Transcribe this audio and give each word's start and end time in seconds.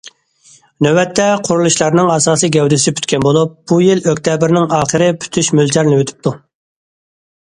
نۆۋەتتە، 0.85 1.25
قۇرۇلۇشلارنىڭ 1.47 2.07
ئاساسىي 2.13 2.51
گەۋدىسى 2.55 2.93
پۈتكەن 2.99 3.21
بولۇپ، 3.27 3.53
بۇ 3.71 3.79
يىل 3.87 4.01
ئۆكتەبىرنىڭ 4.13 4.73
ئاخىرى 4.79 5.11
پۈتۈش 5.25 5.51
مۆلچەرلىنىۋېتىپتۇ. 5.59 6.33